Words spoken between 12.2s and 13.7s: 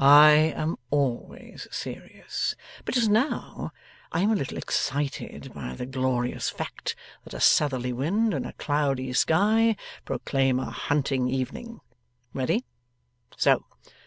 Ready? So.